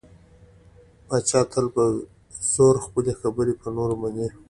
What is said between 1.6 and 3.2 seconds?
په زور خپلې